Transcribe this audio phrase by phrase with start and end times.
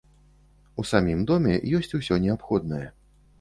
[0.83, 2.83] У самім доме ёсць усё неабходнае.